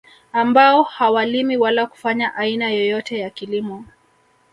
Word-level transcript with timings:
Ambao 0.33 0.83
hawalimi 0.83 1.57
wala 1.57 1.85
kufanya 1.85 2.35
aina 2.35 2.69
yeyote 2.69 3.19
ya 3.19 3.29
kilimo 3.29 3.85